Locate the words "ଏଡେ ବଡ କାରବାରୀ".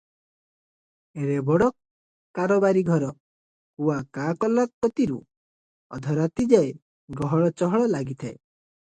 1.23-2.81